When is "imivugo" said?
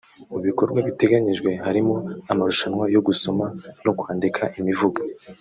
4.59-4.99